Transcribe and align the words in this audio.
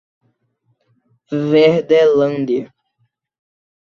Verdelândia 1.51 2.73